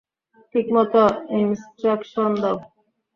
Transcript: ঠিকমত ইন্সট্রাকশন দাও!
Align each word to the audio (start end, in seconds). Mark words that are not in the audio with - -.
ঠিকমত 0.55 0.93
ইন্সট্রাকশন 1.39 2.31
দাও! 2.41 2.57